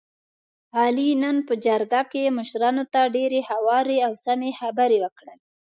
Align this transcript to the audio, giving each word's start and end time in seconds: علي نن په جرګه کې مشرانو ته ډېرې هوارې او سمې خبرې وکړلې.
علي 0.79 1.09
نن 1.23 1.37
په 1.47 1.53
جرګه 1.65 2.01
کې 2.11 2.33
مشرانو 2.37 2.83
ته 2.93 3.01
ډېرې 3.15 3.41
هوارې 3.49 3.97
او 4.07 4.13
سمې 4.25 4.51
خبرې 4.59 4.97
وکړلې. 5.01 5.45